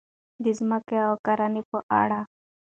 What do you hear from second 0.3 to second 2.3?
د ځمکې او کرنې په اړه: